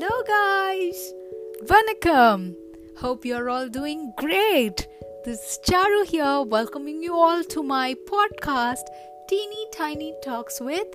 Hello, 0.00 0.22
guys. 0.26 1.12
Vanakkam. 1.70 2.54
Hope 3.00 3.26
you're 3.26 3.50
all 3.50 3.68
doing 3.68 4.14
great. 4.16 4.86
This 5.26 5.40
is 5.40 5.58
Charu 5.66 6.06
here, 6.06 6.40
welcoming 6.40 7.02
you 7.02 7.14
all 7.14 7.44
to 7.44 7.62
my 7.62 7.94
podcast, 8.08 8.86
Teeny 9.28 9.66
Tiny 9.74 10.14
Talks 10.24 10.58
with 10.58 10.86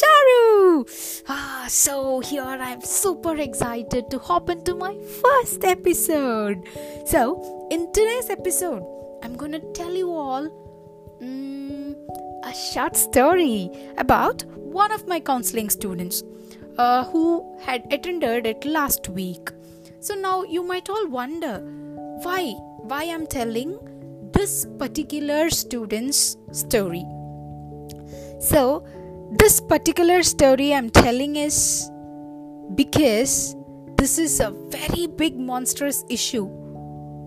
Charu. 0.00 1.22
Ah, 1.28 1.66
so 1.68 2.18
here 2.18 2.42
I'm 2.42 2.80
super 2.80 3.36
excited 3.36 4.10
to 4.10 4.18
hop 4.18 4.50
into 4.50 4.74
my 4.74 4.96
first 5.22 5.62
episode. 5.62 6.66
So, 7.06 7.68
in 7.70 7.92
today's 7.92 8.28
episode, 8.28 8.82
I'm 9.22 9.36
gonna 9.36 9.60
tell 9.72 9.94
you 9.94 10.10
all 10.10 10.50
mm, 11.22 11.94
a 12.42 12.52
short 12.72 12.96
story 12.96 13.70
about 13.98 14.44
one 14.56 14.90
of 14.90 15.06
my 15.06 15.20
counseling 15.20 15.70
students 15.70 16.24
uh, 16.78 17.04
who 17.04 17.56
had 17.60 17.86
attended 17.92 18.46
it 18.46 18.64
last 18.64 19.08
week. 19.08 19.50
So 20.00 20.14
now 20.14 20.44
you 20.44 20.62
might 20.62 20.88
all 20.88 21.08
wonder 21.08 21.58
why 22.22 22.54
why 22.90 23.04
I'm 23.04 23.26
telling 23.26 23.78
this 24.32 24.66
particular 24.78 25.50
student's 25.50 26.36
story. 26.52 27.04
So 28.40 28.84
this 29.32 29.60
particular 29.60 30.22
story 30.22 30.72
I'm 30.72 30.90
telling 30.90 31.36
is 31.36 31.90
because 32.74 33.56
this 33.96 34.18
is 34.18 34.40
a 34.40 34.50
very 34.68 35.06
big 35.06 35.36
monstrous 35.36 36.04
issue 36.08 36.46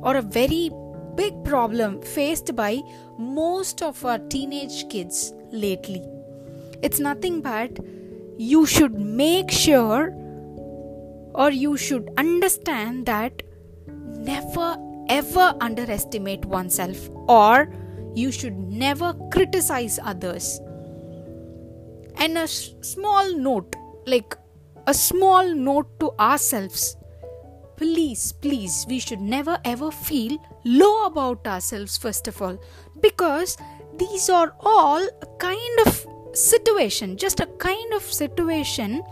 or 0.03 0.15
a 0.15 0.21
very 0.21 0.71
big 1.15 1.43
problem 1.43 2.01
faced 2.01 2.55
by 2.55 2.79
most 3.17 3.81
of 3.83 4.03
our 4.05 4.17
teenage 4.17 4.87
kids 4.89 5.33
lately. 5.51 6.01
It's 6.81 6.99
nothing 6.99 7.41
but 7.41 7.77
you 8.37 8.65
should 8.65 8.93
make 8.93 9.51
sure 9.51 10.13
or 11.33 11.49
you 11.51 11.77
should 11.77 12.09
understand 12.17 13.05
that 13.05 13.41
never 13.87 14.77
ever 15.09 15.53
underestimate 15.61 16.45
oneself 16.45 17.09
or 17.27 17.73
you 18.15 18.31
should 18.31 18.57
never 18.57 19.13
criticize 19.31 19.99
others. 20.03 20.59
And 22.17 22.37
a 22.37 22.41
s- 22.41 22.73
small 22.81 23.35
note 23.35 23.75
like 24.05 24.35
a 24.87 24.93
small 24.93 25.53
note 25.53 25.99
to 25.99 26.11
ourselves 26.19 26.97
please 27.77 28.31
please 28.31 28.85
we 28.89 28.99
should 28.99 29.21
never 29.21 29.57
ever 29.63 29.91
feel 29.91 30.37
low 30.65 31.05
about 31.05 31.45
ourselves 31.47 31.97
first 31.97 32.27
of 32.27 32.41
all 32.41 32.57
because 32.99 33.57
these 33.97 34.29
are 34.29 34.55
all 34.59 35.07
kind 35.39 35.79
of 35.85 36.05
situation, 36.33 37.17
just 37.17 37.39
a 37.39 37.45
kind 37.57 37.93
of 37.93 38.03
situation 38.03 39.03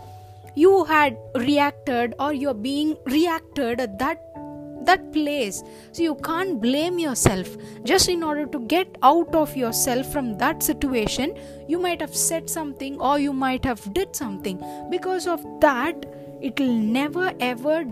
you 0.54 0.84
had 0.84 1.16
reacted 1.36 2.14
or 2.18 2.32
you're 2.32 2.54
being 2.54 2.96
reacted 3.06 3.80
at 3.80 3.98
that 3.98 4.18
that 4.84 5.12
place. 5.12 5.62
So 5.92 6.02
you 6.02 6.14
can't 6.16 6.60
blame 6.60 6.98
yourself. 6.98 7.56
Just 7.84 8.08
in 8.08 8.22
order 8.22 8.46
to 8.46 8.60
get 8.60 8.96
out 9.02 9.34
of 9.34 9.56
yourself 9.56 10.10
from 10.12 10.38
that 10.38 10.62
situation 10.62 11.34
you 11.68 11.78
might 11.78 12.00
have 12.00 12.14
said 12.16 12.48
something 12.48 12.98
or 12.98 13.18
you 13.18 13.32
might 13.32 13.64
have 13.64 13.92
did 13.92 14.16
something. 14.16 14.62
Because 14.90 15.26
of 15.26 15.44
that 15.60 16.06
it'll 16.40 16.72
never 16.72 17.32
ever 17.40 17.84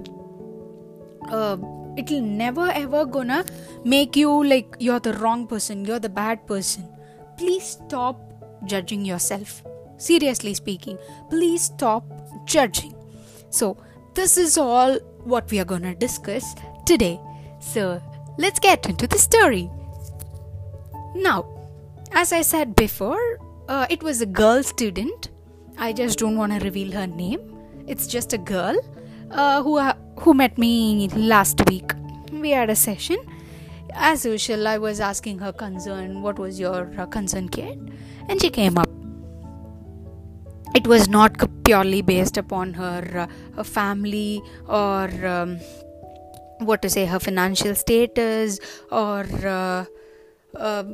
uh, 1.29 1.59
it'll 1.97 2.23
never 2.23 2.71
ever 2.71 3.05
gonna 3.05 3.45
make 3.85 4.17
you 4.17 4.33
like 4.45 4.77
you're 4.79 5.01
the 5.01 5.13
wrong 5.15 5.47
person 5.47 5.85
you're 5.85 5.99
the 5.99 6.09
bad 6.09 6.47
person. 6.47 6.89
Please 7.37 7.65
stop 7.65 8.28
judging 8.65 9.05
yourself. 9.05 9.63
Seriously 9.97 10.55
speaking, 10.55 10.99
please 11.31 11.63
stop 11.63 12.05
judging. 12.47 12.95
So, 13.51 13.77
this 14.15 14.37
is 14.37 14.59
all 14.59 14.99
what 15.25 15.51
we 15.51 15.59
are 15.59 15.65
going 15.65 15.83
to 15.83 15.95
discuss 15.95 16.55
today. 16.87 17.21
So, 17.61 18.03
let's 18.39 18.59
get 18.59 18.89
into 18.89 19.07
the 19.07 19.19
story. 19.19 19.71
Now, 21.15 21.47
as 22.13 22.33
I 22.33 22.43
said 22.43 22.75
before, 22.75 23.39
uh, 23.69 23.87
it 23.91 24.03
was 24.03 24.21
a 24.21 24.27
girl 24.27 24.63
student. 24.63 25.31
I 25.79 25.93
just 25.93 26.19
don't 26.19 26.37
want 26.37 26.53
to 26.53 26.59
reveal 26.65 26.93
her 26.93 27.07
name. 27.07 27.41
It's 27.87 28.07
just 28.07 28.33
a 28.33 28.39
girl 28.39 28.77
uh, 29.31 29.63
who 29.63 29.79
uh, 29.79 29.95
who 30.21 30.35
met 30.35 30.59
me 30.59 31.09
last 31.09 31.61
week. 31.69 31.93
We 32.33 32.51
had 32.51 32.71
a 32.71 32.77
session. 32.77 33.19
As 33.95 34.25
usual, 34.25 34.69
I 34.69 34.79
was 34.79 35.01
asking 35.01 35.39
her 35.39 35.53
concern. 35.53 36.23
What 36.23 36.39
was 36.39 36.61
your 36.61 36.87
concern, 37.11 37.49
kid? 37.49 37.93
and 38.29 38.41
she 38.41 38.51
came 38.51 38.79
up. 38.79 38.89
It 40.75 40.87
was 40.87 41.09
not 41.09 41.37
purely 41.65 42.03
based 42.03 42.37
upon 42.37 42.75
her, 42.75 43.27
uh, 43.27 43.57
her 43.57 43.65
family 43.65 44.43
or 44.69 45.09
um, 45.27 45.59
what 46.59 46.83
to 46.83 46.91
say, 46.91 47.07
her 47.07 47.19
financial 47.19 47.75
status 47.75 48.61
or 48.93 49.25
uh, 49.45 49.85
uh, 50.55 50.85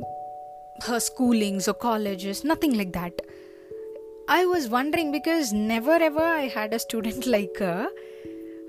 her 0.83 0.97
schoolings 0.97 1.67
or 1.67 1.73
colleges, 1.73 2.43
nothing 2.43 2.73
like 2.73 2.93
that. 2.93 3.13
I 4.27 4.45
was 4.45 4.69
wondering 4.69 5.11
because 5.11 5.53
never 5.53 5.91
ever 5.91 6.23
I 6.23 6.47
had 6.47 6.73
a 6.73 6.79
student 6.79 7.25
like 7.37 7.57
her. 7.59 7.89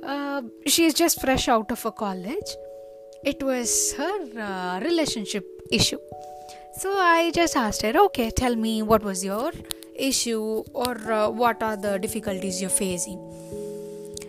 Uh, 0.03 0.43
she 0.67 0.85
is 0.85 0.95
just 0.95 1.21
fresh 1.21 1.49
out 1.49 1.71
of 1.71 1.85
a 1.87 1.93
college. 1.93 2.57
It 3.27 3.43
was 3.43 3.93
her 3.99 4.17
uh, 4.41 4.81
relationship 4.81 5.45
issue 5.71 5.99
so 6.79 6.99
I 6.99 7.31
just 7.31 7.57
asked 7.57 7.81
her, 7.81 7.93
okay, 7.97 8.31
tell 8.31 8.55
me 8.55 8.83
what 8.83 9.03
was 9.03 9.25
your 9.25 9.51
issue 9.95 10.63
or 10.75 10.95
uh, 11.11 11.31
what 11.31 11.63
are 11.63 11.75
the 11.75 11.99
difficulties 11.99 12.61
you're 12.61 12.69
facing. 12.69 13.19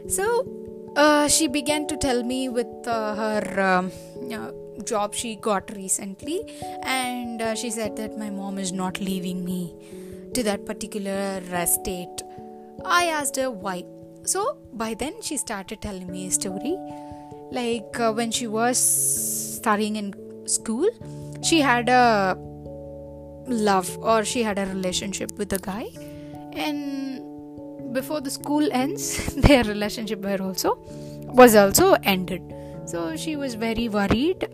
So 0.08 0.94
uh, 0.96 1.28
she 1.28 1.50
began 1.50 1.88
to 1.88 1.98
tell 1.98 2.24
me 2.24 2.48
with 2.48 2.88
uh, 2.88 3.16
her 3.16 3.60
um, 3.60 3.92
uh, 4.32 4.52
job 4.86 5.14
she 5.14 5.36
got 5.36 5.76
recently, 5.76 6.42
and 6.84 7.42
uh, 7.42 7.54
she 7.54 7.70
said 7.70 7.98
that 7.98 8.18
my 8.18 8.30
mom 8.30 8.58
is 8.58 8.72
not 8.72 9.02
leaving 9.02 9.44
me 9.44 9.76
to 10.34 10.42
that 10.44 10.66
particular 10.66 11.42
uh, 11.52 11.66
state. 11.66 12.24
I 12.86 13.08
asked 13.08 13.36
her 13.36 13.52
why. 13.52 13.84
So 14.24 14.58
by 14.72 14.94
then 14.94 15.22
she 15.22 15.36
started 15.36 15.82
telling 15.82 16.10
me 16.10 16.28
a 16.28 16.32
story 16.32 16.78
like 17.52 17.96
when 17.98 18.32
she 18.32 18.48
was 18.48 18.78
studying 18.78 19.96
in 19.96 20.14
school 20.48 20.90
she 21.42 21.62
had 21.62 21.90
a 21.90 22.38
love 23.48 23.98
or 24.00 24.24
she 24.26 24.44
had 24.44 24.60
a 24.60 24.66
relationship 24.66 25.32
with 25.38 25.54
a 25.54 25.60
guy. 25.60 25.88
And 26.54 27.94
before 27.94 28.22
the 28.22 28.30
school 28.30 28.68
ends 28.72 29.34
their 29.48 29.64
relationship 29.64 30.22
were 30.22 30.42
also 30.42 30.78
was 31.28 31.56
also 31.56 31.94
ended. 32.04 32.42
So 32.86 33.16
she 33.16 33.36
was 33.36 33.56
very 33.56 33.90
worried. 33.90 34.48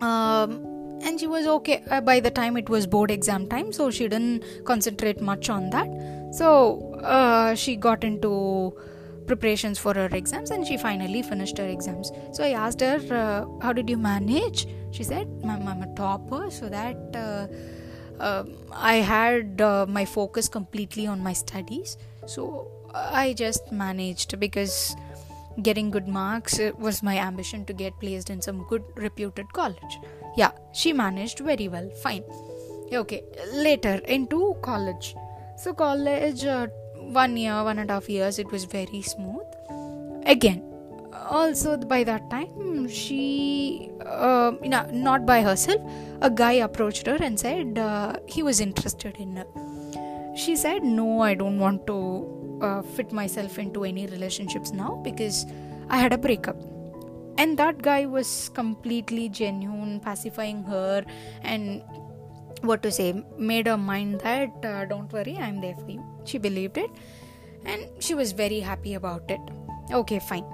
Um, 0.00 0.66
and 1.02 1.18
she 1.18 1.26
was 1.26 1.46
okay 1.46 1.82
uh, 1.90 2.00
by 2.00 2.20
the 2.20 2.30
time 2.30 2.56
it 2.56 2.68
was 2.68 2.86
board 2.86 3.10
exam 3.10 3.46
time 3.48 3.72
so 3.72 3.90
she 3.90 4.06
didn't 4.08 4.44
concentrate 4.64 5.20
much 5.20 5.48
on 5.48 5.70
that. 5.70 5.88
So 6.32 6.94
uh, 7.02 7.54
she 7.54 7.76
got 7.76 8.04
into 8.04 8.74
preparations 9.30 9.78
for 9.84 9.94
her 10.00 10.08
exams 10.20 10.50
and 10.50 10.66
she 10.66 10.76
finally 10.76 11.22
finished 11.22 11.58
her 11.62 11.68
exams. 11.76 12.12
So 12.36 12.44
i 12.44 12.52
asked 12.66 12.80
her 12.88 12.98
uh, 13.22 13.40
how 13.64 13.72
did 13.78 13.90
you 13.92 13.98
manage? 14.06 14.66
She 14.96 15.04
said 15.10 15.28
i'm, 15.52 15.82
a 15.86 15.88
topper. 16.00 16.42
So 16.58 16.68
that 16.76 17.18
uh, 17.26 17.46
uh, 18.28 18.44
i 18.92 18.96
had 19.12 19.60
uh, 19.60 19.86
my 19.98 20.04
focus 20.16 20.48
completely 20.58 21.06
on 21.06 21.22
my 21.28 21.34
studies. 21.44 21.96
So 22.34 22.44
i 23.22 23.26
just 23.44 23.70
managed 23.84 24.38
because 24.46 24.74
getting 25.68 25.90
good 25.96 26.08
marks 26.08 26.58
was 26.86 27.02
my 27.10 27.16
ambition 27.28 27.64
to 27.70 27.74
get 27.84 27.98
placed 28.02 28.30
in 28.34 28.42
some 28.48 28.66
good 28.72 28.84
reputed 29.06 29.52
college. 29.60 29.96
Yeah 30.42 30.52
she 30.82 30.92
managed 31.04 31.40
very 31.52 31.68
well. 31.76 31.88
Fine. 32.02 32.24
Okay 33.04 33.22
later 33.68 33.96
into 34.18 34.44
college. 34.70 35.14
So 35.62 35.72
college 35.86 36.44
uh, 36.44 36.66
one 37.10 37.36
year 37.36 37.62
one 37.64 37.78
and 37.78 37.90
a 37.90 37.94
half 37.94 38.08
years 38.08 38.38
it 38.38 38.50
was 38.50 38.64
very 38.64 39.02
smooth. 39.02 39.46
Again 40.26 40.62
also 41.28 41.76
by 41.76 42.02
that 42.04 42.28
time 42.30 42.88
she 42.88 43.90
uh, 44.04 44.52
you 44.62 44.68
know, 44.68 44.86
not 44.92 45.26
by 45.26 45.42
herself 45.42 45.80
a 46.20 46.30
guy 46.30 46.52
approached 46.52 47.06
her 47.06 47.16
and 47.20 47.38
said 47.38 47.78
uh, 47.78 48.14
he 48.26 48.42
was 48.42 48.60
interested 48.60 49.16
in 49.16 49.36
her. 49.36 49.46
She 50.36 50.56
said 50.56 50.82
no 50.82 51.20
i 51.20 51.34
don't 51.34 51.58
want 51.58 51.86
to 51.86 51.98
uh, 52.62 52.82
fit 52.82 53.12
myself 53.12 53.58
into 53.58 53.84
any 53.84 54.06
relationships 54.06 54.72
now 54.72 55.00
because 55.04 55.46
i 55.88 55.96
had 55.98 56.12
a 56.12 56.18
breakup. 56.18 56.56
And 57.38 57.56
that 57.58 57.80
guy 57.80 58.04
was 58.04 58.50
completely 58.50 59.30
genuine 59.30 60.00
pacifying 60.00 60.62
her 60.64 61.04
and 61.42 61.82
what 62.62 62.82
to 62.82 62.90
say 62.92 63.24
made 63.38 63.66
her 63.66 63.76
mind 63.76 64.20
that 64.20 64.64
uh, 64.64 64.84
don't 64.84 65.12
worry 65.12 65.36
i'm 65.38 65.60
there 65.60 65.76
for 65.76 65.90
you. 65.90 66.04
She 66.24 66.38
believed 66.38 66.78
it 66.78 66.90
and 67.64 67.88
she 67.98 68.14
was 68.14 68.32
very 68.32 68.60
happy 68.60 68.94
about 68.94 69.30
it. 69.30 69.40
Okay 69.92 70.18
fine. 70.18 70.44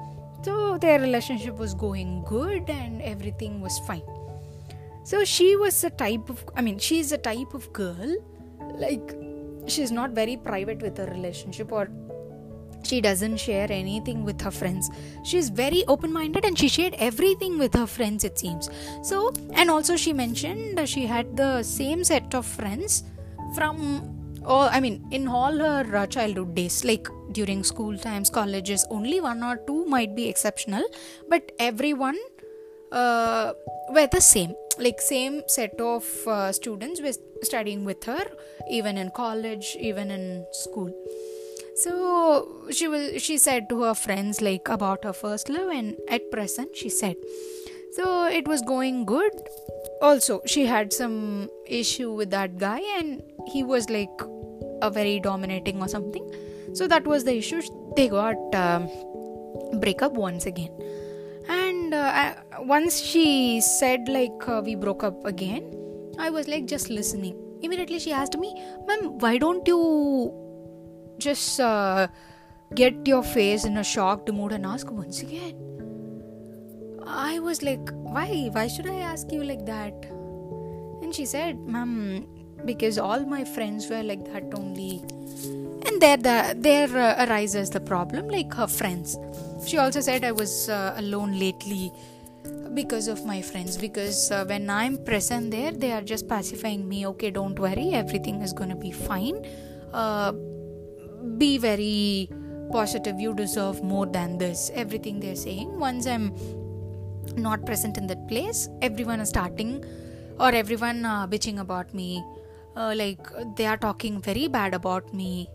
So 0.42 0.78
their 0.78 1.00
relationship 1.00 1.56
was 1.56 1.74
going 1.74 2.24
good 2.24 2.68
and 2.70 3.02
everything 3.02 3.60
was 3.60 3.78
fine. 3.80 4.02
So 5.04 5.24
she 5.24 5.56
was 5.56 5.82
a 5.84 5.90
type 5.90 6.28
of 6.28 6.44
i 6.56 6.60
mean 6.60 6.78
she's 6.78 7.12
a 7.12 7.18
type 7.18 7.54
of 7.54 7.72
girl 7.72 8.16
like 8.78 9.14
she's 9.66 9.92
not 9.92 10.10
very 10.10 10.36
private 10.36 10.80
with 10.80 10.98
her 10.98 11.06
relationship 11.06 11.72
or 11.72 11.88
she 12.86 13.00
doesn't 13.00 13.36
share 13.36 13.70
anything 13.70 14.24
with 14.24 14.40
her 14.40 14.50
friends. 14.50 14.90
She's 15.24 15.48
very 15.48 15.84
open 15.86 16.12
minded 16.12 16.44
and 16.44 16.58
she 16.58 16.68
shared 16.68 16.94
everything 16.98 17.58
with 17.58 17.74
her 17.74 17.86
friends 17.86 18.24
it 18.24 18.38
seems. 18.38 18.70
So 19.02 19.32
and 19.52 19.70
also 19.70 19.96
she 19.96 20.12
mentioned 20.12 20.88
she 20.88 21.06
had 21.06 21.36
the 21.36 21.62
same 21.62 22.04
set 22.04 22.34
of 22.34 22.46
friends 22.46 23.04
from 23.54 23.76
oh 24.44 24.68
i 24.76 24.78
mean 24.80 25.04
in 25.10 25.26
all 25.26 25.56
her 25.56 25.96
uh, 25.96 26.06
childhood 26.06 26.54
days 26.54 26.84
like 26.84 27.08
during 27.32 27.64
school 27.64 27.96
times 27.98 28.30
colleges 28.30 28.84
only 28.90 29.20
one 29.20 29.42
or 29.42 29.56
two 29.68 29.84
might 29.86 30.14
be 30.14 30.28
exceptional 30.28 30.84
but 31.28 31.50
everyone 31.58 32.18
uh, 32.92 33.52
were 33.90 34.06
the 34.06 34.20
same. 34.20 34.54
Like 34.78 35.00
same 35.00 35.42
set 35.46 35.80
of 35.80 36.04
uh, 36.26 36.52
students 36.52 37.00
were 37.00 37.12
studying 37.42 37.84
with 37.84 38.04
her 38.04 38.24
even 38.70 38.98
in 38.98 39.10
college 39.10 39.76
even 39.80 40.10
in 40.10 40.44
school 40.52 40.92
so 41.76 42.68
she 42.70 42.88
was 42.88 43.22
she 43.22 43.36
said 43.38 43.68
to 43.68 43.82
her 43.82 43.94
friends 43.94 44.40
like 44.40 44.68
about 44.68 45.04
her 45.04 45.12
first 45.12 45.48
love 45.48 45.70
and 45.70 45.96
at 46.08 46.30
present 46.30 46.74
she 46.74 46.88
said 46.88 47.16
so 47.96 48.26
it 48.26 48.46
was 48.46 48.60
going 48.60 49.06
good. 49.06 49.32
Also 50.02 50.42
she 50.46 50.66
had 50.66 50.92
some 50.92 51.48
issue 51.66 52.12
with 52.12 52.30
that 52.30 52.58
guy 52.58 52.80
and 52.98 53.22
he 53.48 53.62
was 53.62 53.88
like 53.88 54.20
a 54.82 54.90
very 54.90 55.18
dominating 55.18 55.80
or 55.80 55.88
something. 55.88 56.30
So 56.74 56.86
that 56.88 57.06
was 57.06 57.24
the 57.24 57.34
issue. 57.38 57.62
They 57.96 58.08
got 58.08 58.36
um, 58.54 58.90
breakup 59.80 60.12
once 60.12 60.44
again. 60.44 60.70
And 61.48 61.94
uh, 61.94 62.10
I, 62.22 62.36
once 62.60 63.00
she 63.00 63.62
said 63.62 64.08
like 64.08 64.46
uh, 64.46 64.60
we 64.62 64.74
broke 64.74 65.04
up 65.04 65.24
again 65.24 65.72
i 66.18 66.28
was 66.28 66.48
like 66.48 66.66
just 66.66 66.90
listening. 66.90 67.36
Immediately 67.62 67.98
she 67.98 68.12
asked 68.12 68.36
me 68.36 68.52
ma'am 68.86 69.18
why 69.20 69.38
don't 69.38 69.66
you 69.66 70.45
just 71.18 71.60
uh, 71.60 72.08
get 72.74 73.06
your 73.06 73.22
face 73.22 73.64
in 73.64 73.76
a 73.76 73.84
shocked 73.84 74.32
mood 74.32 74.52
and 74.52 74.66
ask 74.66 74.90
once 74.90 75.22
again. 75.22 75.54
I 77.06 77.38
was 77.38 77.62
like, 77.62 77.88
why? 77.92 78.48
Why 78.52 78.66
should 78.66 78.86
I 78.86 78.96
ask 78.96 79.30
you 79.30 79.44
like 79.44 79.64
that? 79.66 79.94
And 81.02 81.14
she 81.14 81.24
said, 81.24 81.58
Ma'am, 81.60 82.26
because 82.64 82.98
all 82.98 83.24
my 83.24 83.44
friends 83.44 83.88
were 83.88 84.02
like 84.02 84.24
that 84.32 84.52
only. 84.54 85.02
And 85.86 86.02
there, 86.02 86.16
the, 86.16 86.56
there 86.58 86.88
uh, 86.88 87.26
arises 87.26 87.70
the 87.70 87.80
problem, 87.80 88.28
like 88.28 88.52
her 88.54 88.66
friends. 88.66 89.16
She 89.66 89.78
also 89.78 90.00
said 90.00 90.24
I 90.24 90.32
was 90.32 90.68
uh, 90.68 90.94
alone 90.96 91.38
lately 91.38 91.92
because 92.74 93.06
of 93.06 93.24
my 93.24 93.40
friends. 93.40 93.76
Because 93.76 94.30
uh, 94.32 94.44
when 94.46 94.68
I'm 94.68 94.98
present 95.04 95.52
there, 95.52 95.70
they 95.70 95.92
are 95.92 96.02
just 96.02 96.28
pacifying 96.28 96.88
me. 96.88 97.06
Okay, 97.06 97.30
don't 97.30 97.58
worry, 97.58 97.90
everything 97.92 98.42
is 98.42 98.52
gonna 98.52 98.76
be 98.76 98.90
fine. 98.90 99.46
Uh, 99.92 100.32
be 101.38 101.58
very 101.58 102.30
positive. 102.70 103.20
You 103.20 103.34
deserve 103.34 103.82
more 103.82 104.06
than 104.06 104.38
this. 104.38 104.70
Everything 104.74 105.20
they're 105.20 105.36
saying. 105.36 105.78
Once 105.78 106.06
i'm 106.06 106.34
not 107.36 107.66
present 107.66 107.98
in 107.98 108.06
that 108.06 108.28
place 108.28 108.68
everyone 108.82 109.20
is 109.20 109.28
starting 109.28 109.84
or 110.38 110.50
everyone 110.50 111.04
uh, 111.04 111.26
bitching 111.26 111.60
about 111.60 111.92
me. 111.94 112.24
Uh, 112.76 112.92
like 112.94 113.18
they 113.56 113.66
are 113.66 113.76
talking 113.76 114.20
very 114.20 114.48
bad 114.48 114.74
about 114.74 115.12
me. 115.14 115.48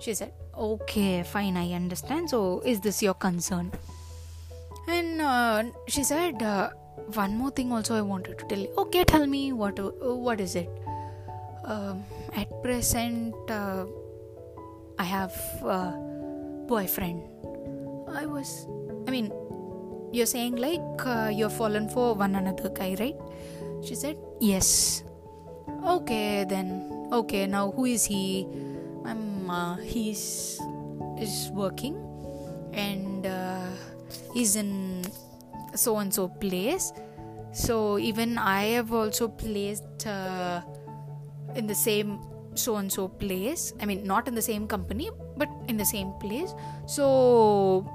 She 0.00 0.14
said 0.14 0.32
okay 0.56 1.22
fine 1.22 1.56
i 1.56 1.72
understand. 1.72 2.30
So 2.30 2.62
is 2.64 2.80
this 2.80 3.02
your 3.02 3.14
concern? 3.14 3.72
And 4.86 5.20
uh, 5.20 5.64
she 5.86 6.02
said 6.02 6.42
uh, 6.42 6.70
one 7.14 7.36
more 7.36 7.50
thing 7.50 7.72
also 7.72 7.94
i 7.94 8.00
wanted 8.00 8.38
to 8.38 8.44
tell 8.46 8.58
you. 8.58 8.72
Okay 8.78 9.04
tell 9.04 9.26
me 9.26 9.52
what 9.52 9.78
what 10.02 10.40
is 10.40 10.54
it? 10.56 10.68
Um, 11.64 12.04
at 12.34 12.48
present 12.62 13.34
uh, 13.50 13.84
I 14.98 15.04
have 15.04 15.34
a 15.62 15.94
boyfriend. 16.66 17.22
I 18.12 18.26
was, 18.26 18.66
I 19.06 19.10
mean, 19.10 19.32
you're 20.12 20.26
saying 20.26 20.56
like 20.56 21.06
uh, 21.06 21.30
you're 21.32 21.50
fallen 21.50 21.88
for 21.88 22.14
one 22.14 22.34
another 22.34 22.70
guy, 22.70 22.96
right? 22.98 23.16
She 23.82 23.94
said, 23.94 24.16
Yes. 24.40 25.04
Okay, 25.86 26.44
then. 26.48 27.08
Okay, 27.12 27.46
now 27.46 27.70
who 27.70 27.84
is 27.84 28.04
he? 28.04 28.46
Um, 29.04 29.48
uh, 29.48 29.76
he's 29.76 30.60
is 31.18 31.50
working 31.52 31.96
and 32.72 33.26
uh, 33.26 33.66
he's 34.34 34.56
in 34.56 35.04
so 35.74 35.98
and 35.98 36.12
so 36.12 36.28
place. 36.28 36.92
So 37.52 37.98
even 37.98 38.36
I 38.36 38.76
have 38.76 38.92
also 38.92 39.28
placed 39.28 40.06
uh, 40.06 40.60
in 41.54 41.66
the 41.66 41.74
same 41.74 42.20
so 42.58 42.76
and 42.76 42.92
so 42.92 43.08
place. 43.08 43.72
I 43.80 43.86
mean 43.86 44.06
not 44.06 44.28
in 44.28 44.34
the 44.34 44.42
same 44.42 44.66
company 44.66 45.10
but 45.36 45.48
in 45.68 45.76
the 45.76 45.84
same 45.84 46.12
place. 46.20 46.54
So 46.86 47.86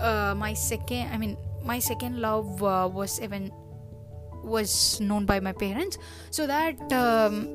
uh, 0.00 0.34
my 0.36 0.52
second 0.54 1.10
i 1.12 1.16
mean 1.16 1.36
my 1.64 1.78
second 1.78 2.20
love 2.20 2.62
uh, 2.62 2.88
was 2.92 3.20
even 3.20 3.52
was 4.42 5.00
known 5.00 5.26
by 5.26 5.40
my 5.40 5.52
parents. 5.52 5.98
So 6.30 6.46
that 6.46 6.92
um, 6.92 7.48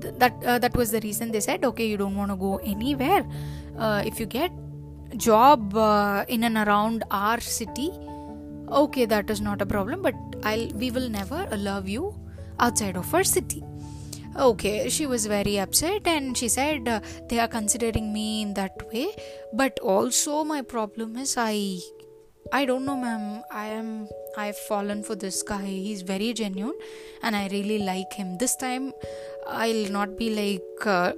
th- 0.00 0.14
that 0.18 0.44
uh, 0.44 0.58
that 0.58 0.76
was 0.76 0.90
the 0.92 1.00
reason 1.00 1.32
they 1.32 1.40
said 1.40 1.64
okay 1.64 1.86
you 1.86 1.96
don't 1.96 2.16
want 2.16 2.30
to 2.30 2.36
go 2.36 2.58
anywhere. 2.58 3.26
Uh, 3.76 4.02
if 4.06 4.20
you 4.20 4.26
get 4.26 4.52
job 5.16 5.74
uh, 5.76 6.24
in 6.28 6.44
and 6.44 6.56
around 6.56 7.04
our 7.10 7.40
city 7.40 7.90
okay 8.70 9.04
that 9.04 9.28
is 9.28 9.40
not 9.40 9.60
a 9.60 9.66
problem 9.66 10.00
but 10.00 10.14
i'll 10.44 10.66
we 10.82 10.90
will 10.90 11.08
never 11.08 11.46
love 11.56 11.88
you 11.88 12.14
outside 12.58 12.96
of 12.96 13.14
our 13.14 13.24
city 13.24 13.62
okay 14.38 14.88
she 14.88 15.06
was 15.06 15.26
very 15.26 15.58
upset 15.58 16.06
and 16.06 16.36
she 16.36 16.48
said 16.48 16.88
uh, 16.88 17.00
they 17.28 17.38
are 17.38 17.48
considering 17.48 18.12
me 18.12 18.42
in 18.42 18.54
that 18.54 18.92
way. 18.92 19.14
But 19.52 19.78
also 19.80 20.44
my 20.44 20.62
problem 20.62 21.16
is 21.16 21.36
i 21.36 21.78
i 22.52 22.64
don't 22.64 22.84
know 22.84 22.96
ma'am. 22.96 23.42
I 23.50 23.66
am 23.66 24.08
i've 24.36 24.56
fallen 24.56 25.02
for 25.02 25.14
this 25.14 25.42
guy. 25.42 25.64
He's 25.64 26.02
very 26.02 26.32
genuine 26.32 26.78
and 27.22 27.36
i 27.36 27.48
really 27.48 27.78
like 27.78 28.12
him. 28.12 28.38
This 28.38 28.56
time 28.56 28.92
i'll 29.46 29.90
not 29.90 30.16
be 30.16 30.30
like 30.30 30.86
uh, 30.86 31.12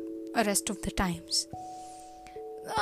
rest 0.47 0.71
of 0.71 0.83
the 0.83 0.91
times. 0.91 1.47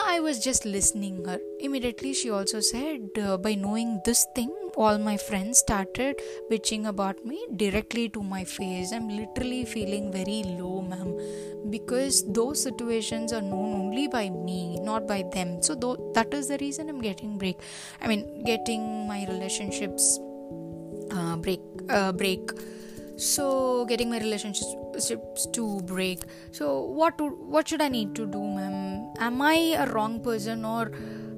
I 0.07 0.21
was 0.21 0.39
just 0.39 0.65
listening 0.65 1.25
her. 1.25 1.41
Immediately 1.61 2.15
she 2.15 2.31
also 2.31 2.61
said 2.61 3.09
uh, 3.21 3.37
by 3.37 3.55
knowing 3.55 4.01
this 4.05 4.27
thing 4.35 4.55
all 4.77 4.99
my 4.99 5.17
friends 5.17 5.59
started 5.59 6.21
bitching 6.51 6.87
about 6.87 7.25
me 7.25 7.47
directly 7.57 8.09
to 8.11 8.23
my 8.23 8.45
face. 8.45 8.93
I'm 8.93 9.09
literally 9.09 9.65
feeling 9.65 10.11
very 10.13 10.43
low, 10.59 10.83
ma'am, 10.83 11.17
because 11.71 12.25
those 12.33 12.63
situations 12.63 13.33
are 13.33 13.43
known 13.43 13.75
only 13.75 14.09
by 14.09 14.31
me, 14.31 14.79
not 14.81 15.07
by 15.07 15.25
them. 15.33 15.63
So 15.63 15.75
th- 15.75 15.99
that 16.15 16.33
is 16.35 16.49
the 16.49 16.59
reason 16.59 16.89
I'm 16.89 17.01
getting 17.01 17.39
break. 17.39 17.59
I 18.01 18.09
mean, 18.09 18.45
getting 18.45 19.07
my 19.07 19.27
relationships 19.29 20.19
uh, 21.11 21.37
break 21.37 21.61
uh, 21.89 22.13
break. 22.13 22.51
So 23.17 23.85
getting 23.85 24.11
my 24.11 24.19
relationships 24.19 25.47
to 25.53 25.81
break. 25.83 26.23
So 26.51 26.81
what 26.81 27.19
to, 27.19 27.29
what 27.29 27.69
should 27.69 27.83
I 27.83 27.89
need 27.89 28.15
to 28.17 28.27
do, 28.27 28.43
ma'am? 28.43 29.13
Am 29.19 29.43
I 29.43 29.77
a 29.79 29.87
wrong 29.93 30.21
person 30.21 30.65
or 30.65 30.91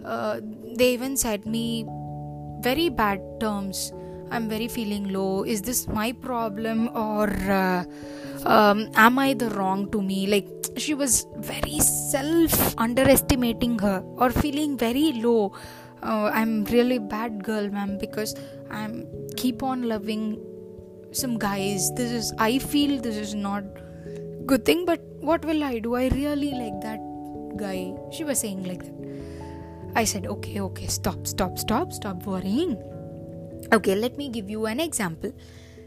uh, 0.05 0.41
they 0.77 0.93
even 0.93 1.17
said 1.17 1.47
me 1.47 1.85
very 2.65 2.89
bad 2.89 3.21
terms. 3.41 3.93
I'm 4.31 4.49
very 4.49 4.69
feeling 4.69 5.13
low. 5.13 5.45
Is 5.45 5.63
this 5.63 5.87
my 5.87 6.13
problem 6.13 6.89
or 6.95 7.29
uh, 7.29 7.85
um, 8.45 8.91
am 8.95 9.19
i 9.19 9.35
the 9.35 9.51
wrong 9.51 9.91
to 9.93 10.03
me? 10.03 10.27
Like 10.27 10.49
she 10.77 10.95
was 10.95 11.27
very 11.37 11.79
self 11.81 12.75
underestimating 12.79 13.79
her 13.81 14.03
or 14.17 14.31
feeling 14.31 14.77
very 14.77 15.13
low. 15.27 15.53
Uh, 16.03 16.31
i'm 16.39 16.65
really 16.71 16.99
bad 16.99 17.37
girl 17.45 17.67
ma'am 17.75 17.93
because 18.01 18.35
i'm 18.79 19.07
keep 19.39 19.63
on 19.63 19.85
loving 19.93 20.25
some 21.13 21.39
guys. 21.39 21.91
This 22.01 22.11
is 22.19 22.33
i 22.39 22.59
feel 22.59 23.01
this 23.01 23.17
is 23.17 23.35
not 23.35 23.65
good 24.53 24.67
thing 24.67 24.85
but 24.85 25.01
what 25.21 25.45
will 25.45 25.65
i 25.65 25.79
do? 25.79 25.95
I 25.95 26.09
really 26.09 26.53
like 26.63 26.81
that 26.83 27.01
guy. 27.57 27.95
She 28.11 28.25
was 28.25 28.39
saying 28.39 28.65
like 28.65 28.85
that 28.85 29.05
I 29.95 30.05
said, 30.05 30.27
okay, 30.27 30.61
okay, 30.61 30.87
stop, 30.87 31.27
stop, 31.27 31.59
stop, 31.59 31.93
stop 31.93 32.27
worrying. 32.27 32.77
Okay, 33.73 33.95
let 33.95 34.19
me 34.19 34.29
give 34.29 34.51
you 34.51 34.67
an 34.67 34.81
example. 34.81 35.33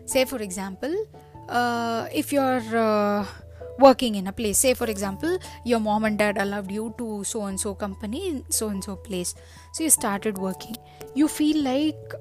Say, 0.06 0.26
for 0.26 0.38
example, 0.38 0.94
uh, 1.50 2.08
if 2.14 2.32
you're 2.32 2.78
uh, 2.78 3.26
working 3.80 4.16
in 4.16 4.28
a 4.28 4.32
place, 4.32 4.60
say, 4.60 4.74
for 4.74 4.88
example, 4.88 5.38
your 5.66 5.80
mom 5.80 6.06
and 6.06 6.18
dad 6.18 6.38
allowed 6.38 6.72
you 6.72 6.96
to 6.98 7.24
so 7.24 7.46
and 7.46 7.60
so 7.60 7.76
company 7.76 8.30
in 8.30 8.46
so 8.50 8.70
and 8.70 8.84
so 8.84 8.96
place, 8.96 9.36
so 9.74 9.84
you 9.84 9.90
started 9.90 10.38
working. 10.38 10.76
You 11.14 11.28
feel 11.28 11.64
like 11.64 12.14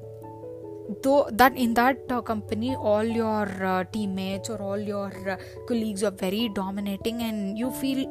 though 1.02 1.28
that 1.32 1.56
in 1.56 1.74
that 1.74 1.98
uh, 2.10 2.20
company 2.20 2.76
all 2.76 3.02
your 3.02 3.48
uh, 3.64 3.84
teammates 3.84 4.48
or 4.48 4.62
all 4.62 4.78
your 4.78 5.10
uh, 5.28 5.36
colleagues 5.66 6.04
are 6.04 6.12
very 6.12 6.48
dominating 6.48 7.22
and 7.22 7.58
you 7.58 7.70
feel 7.72 8.06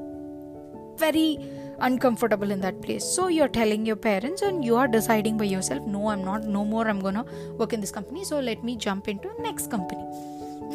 very 0.97 1.39
uncomfortable 1.79 2.51
in 2.51 2.61
that 2.61 2.81
place. 2.81 3.03
So 3.03 3.27
you're 3.27 3.47
telling 3.47 3.85
your 3.85 3.95
parents 3.95 4.41
and 4.41 4.63
you 4.63 4.75
are 4.75 4.87
deciding 4.87 5.37
by 5.37 5.45
yourself 5.45 5.85
no 5.85 6.07
i'm 6.09 6.23
not 6.23 6.43
no 6.43 6.63
more 6.65 6.87
i'm 6.87 6.99
gonna 6.99 7.25
work 7.57 7.73
in 7.73 7.81
this 7.81 7.91
company 7.91 8.23
so 8.23 8.39
let 8.39 8.63
me 8.63 8.75
jump 8.75 9.07
into 9.07 9.29
next 9.39 9.69
company. 9.69 10.03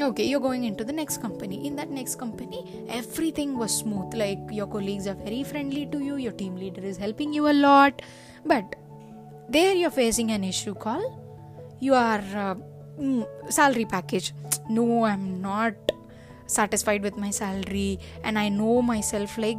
Okay 0.00 0.24
you're 0.24 0.40
going 0.40 0.64
into 0.64 0.84
the 0.84 0.92
next 0.92 1.20
company. 1.20 1.66
In 1.66 1.76
that 1.76 1.90
next 1.90 2.16
company 2.16 2.86
everything 2.88 3.56
was 3.58 3.76
smooth. 3.76 4.14
Like 4.14 4.38
your 4.50 4.66
colleagues 4.66 5.06
are 5.06 5.14
very 5.14 5.42
friendly 5.44 5.86
to 5.86 5.98
you 5.98 6.16
your 6.16 6.32
team 6.32 6.56
leader 6.56 6.82
is 6.82 6.96
helping 6.96 7.32
you 7.32 7.48
a 7.48 7.52
lot. 7.52 8.02
But 8.44 8.76
there 9.48 9.74
you're 9.74 9.90
facing 9.90 10.30
an 10.30 10.44
issue 10.44 10.74
called 10.74 11.12
your 11.80 11.98
uh, 11.98 12.54
mm, 12.98 13.26
salary 13.48 13.84
package. 13.84 14.32
No 14.68 15.04
i'm 15.04 15.42
not 15.42 15.74
satisfied 16.46 17.02
with 17.02 17.16
my 17.16 17.30
salary 17.30 17.98
and 18.24 18.38
i 18.38 18.48
know 18.48 18.82
myself 18.82 19.38
like 19.38 19.56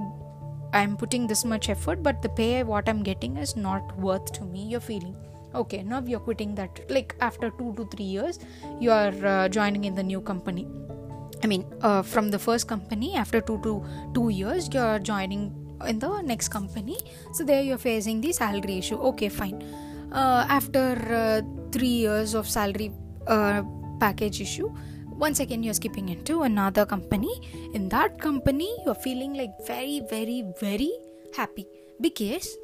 i'm 0.74 0.96
putting 0.98 1.28
this 1.28 1.44
much 1.44 1.70
effort 1.70 2.01
but 2.04 2.22
the 2.22 2.30
pay 2.30 2.63
what 2.63 2.88
i'm 2.88 3.04
getting 3.04 3.38
is 3.38 3.56
not 3.56 3.98
worth 3.98 4.32
to 4.32 4.44
me 4.46 4.68
you're 4.68 4.80
feeling. 4.80 5.16
Okay 5.54 5.84
now 5.84 6.01
you're 6.06 6.20
quitting 6.20 6.56
that. 6.56 6.80
Like 6.90 7.16
after 7.20 7.50
two 7.50 7.74
to 7.75 7.86
three 7.88 8.06
years 8.06 8.40
you 8.80 8.92
are 8.92 9.13
uh, 9.25 9.50
joining 9.50 9.84
in 9.86 9.96
the 9.96 10.04
new 10.04 10.22
company. 10.22 10.68
I 11.44 11.48
mean 11.48 11.66
uh, 11.82 12.01
from 12.01 12.30
the 12.30 12.40
first 12.40 12.68
company 12.68 13.16
after 13.16 13.42
two 13.42 13.60
to 13.63 13.84
two 14.13 14.30
years 14.30 14.70
you're 14.74 15.00
joining 15.00 15.54
in 15.88 16.00
the 16.00 16.22
next 16.22 16.50
company. 16.50 16.98
So 17.34 17.44
there 17.44 17.62
you're 17.62 17.78
facing 17.78 18.22
the 18.22 18.32
salary 18.32 18.78
issue. 18.78 18.96
Okay 19.12 19.30
fine. 19.30 19.62
Uh, 20.12 20.46
after 20.48 20.96
uh, 21.13 21.42
three 21.72 21.96
years 22.06 22.34
of 22.34 22.48
salary 22.48 22.92
uh, 23.28 23.63
package 24.00 24.42
issue 24.42 24.74
once 25.25 25.40
again 25.40 25.63
you're 25.63 25.80
skipping 25.82 26.10
into 26.10 26.42
another 26.44 26.86
company. 26.86 27.34
In 27.74 27.90
that 27.90 28.20
company 28.20 28.70
you're 28.86 29.01
feeling 29.08 29.34
like 29.36 29.51
very 29.68 30.01
very 30.10 30.44
very 30.60 30.92
happy. 31.36 31.68
Because 32.01 32.58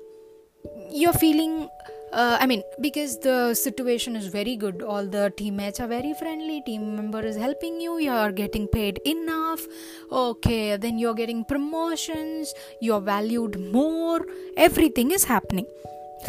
you're 0.92 1.14
feeling 1.14 1.70
uh, 2.14 2.38
I 2.40 2.46
mean, 2.48 2.64
because 2.80 3.20
the 3.20 3.54
situation 3.54 4.16
is 4.16 4.28
very 4.28 4.56
good, 4.56 4.82
all 4.82 5.06
the 5.06 5.32
teammates 5.36 5.82
are 5.82 5.88
very 5.88 6.14
friendly, 6.14 6.62
team 6.66 6.96
member 6.96 7.20
is 7.20 7.36
helping 7.36 7.82
you, 7.82 7.98
you 8.00 8.12
are 8.12 8.32
getting 8.32 8.68
paid 8.68 9.00
enough, 9.06 9.62
okay, 10.10 10.78
then 10.78 10.98
you're 10.98 11.14
getting 11.14 11.44
promotions, 11.44 12.54
you're 12.80 13.02
valued 13.02 13.60
more, 13.60 14.26
everything 14.56 15.12
is 15.12 15.26
happening. 15.26 15.68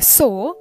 So, 0.00 0.58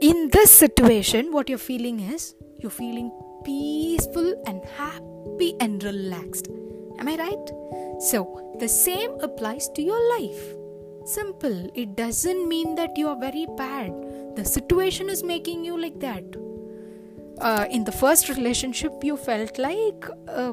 in 0.00 0.30
this 0.32 0.50
situation, 0.50 1.30
what 1.30 1.50
you're 1.50 1.58
feeling 1.58 2.00
is 2.00 2.34
you're 2.58 2.70
feeling 2.70 3.12
peaceful 3.44 4.34
and 4.46 4.64
happy 4.76 5.54
and 5.60 5.82
relaxed. 5.82 6.48
Am 6.98 7.08
I 7.08 7.16
right? 7.16 7.50
So, 8.00 8.56
the 8.58 8.68
same 8.68 9.12
applies 9.20 9.68
to 9.70 9.82
your 9.82 10.00
life 10.18 10.58
Simple. 11.08 11.70
It 11.74 11.96
doesn't 11.96 12.46
mean 12.50 12.74
that 12.74 12.98
you 12.98 13.08
are 13.08 13.18
very 13.18 13.46
bad. 13.56 13.90
The 14.36 14.44
situation 14.44 15.08
is 15.08 15.22
making 15.22 15.64
you 15.64 15.80
like 15.80 15.98
that. 16.00 16.22
Uh, 17.40 17.64
in 17.70 17.84
the 17.84 17.92
first 17.92 18.28
relationship, 18.28 18.92
you 19.02 19.16
felt 19.16 19.58
like 19.58 20.04
uh, 20.28 20.52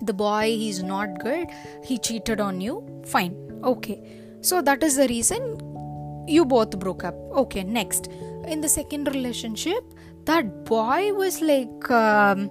the 0.00 0.12
boy 0.12 0.46
he's 0.46 0.82
not 0.82 1.20
good, 1.20 1.46
he 1.84 1.98
cheated 1.98 2.40
on 2.40 2.60
you. 2.60 2.82
Fine. 3.06 3.60
Okay. 3.62 4.02
So 4.40 4.60
that 4.60 4.82
is 4.82 4.96
the 4.96 5.06
reason 5.06 6.24
you 6.26 6.44
both 6.44 6.76
broke 6.76 7.04
up. 7.04 7.14
Okay. 7.44 7.62
Next. 7.62 8.08
In 8.48 8.60
the 8.60 8.68
second 8.68 9.06
relationship, 9.14 9.84
that 10.32 10.64
boy 10.64 11.12
was 11.12 11.40
like. 11.40 11.90
Um, 11.90 12.50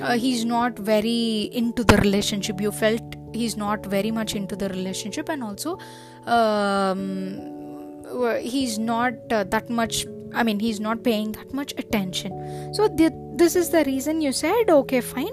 uh, 0.00 0.16
he's 0.16 0.44
not 0.44 0.78
very 0.78 1.50
into 1.52 1.84
the 1.84 1.96
relationship. 1.98 2.60
You 2.60 2.72
felt 2.72 3.16
he's 3.32 3.56
not 3.56 3.84
very 3.86 4.10
much 4.10 4.34
into 4.34 4.56
the 4.56 4.68
relationship 4.68 5.28
and 5.28 5.42
also 5.42 5.78
um, 6.26 7.40
he's 8.40 8.78
not 8.78 9.14
uh, 9.30 9.44
that 9.44 9.70
much 9.70 10.06
i 10.34 10.42
mean 10.42 10.58
he's 10.58 10.80
not 10.80 11.02
paying 11.02 11.32
that 11.32 11.52
much 11.52 11.72
attention. 11.78 12.32
So 12.74 12.88
th- 12.88 13.12
this 13.34 13.56
is 13.56 13.70
the 13.70 13.84
reason 13.84 14.20
you 14.20 14.32
said 14.32 14.70
okay 14.70 15.00
fine 15.00 15.32